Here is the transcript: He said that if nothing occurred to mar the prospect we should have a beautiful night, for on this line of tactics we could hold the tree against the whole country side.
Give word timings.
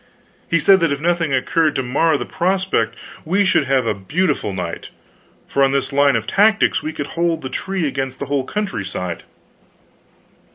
He 0.49 0.57
said 0.57 0.79
that 0.79 0.91
if 0.91 0.99
nothing 0.99 1.31
occurred 1.31 1.75
to 1.75 1.83
mar 1.83 2.17
the 2.17 2.25
prospect 2.25 2.95
we 3.23 3.45
should 3.45 3.65
have 3.65 3.85
a 3.85 3.93
beautiful 3.93 4.51
night, 4.51 4.89
for 5.47 5.63
on 5.63 5.73
this 5.73 5.93
line 5.93 6.15
of 6.15 6.25
tactics 6.25 6.81
we 6.81 6.91
could 6.91 7.05
hold 7.13 7.43
the 7.43 7.49
tree 7.49 7.87
against 7.87 8.17
the 8.17 8.25
whole 8.25 8.43
country 8.43 8.83
side. 8.83 9.21